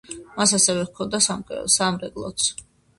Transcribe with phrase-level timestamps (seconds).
[0.37, 2.53] მას ასევე ჰქონდა სამრეკლოც.